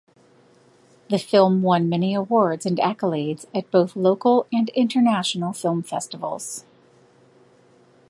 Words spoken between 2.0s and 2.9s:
awards and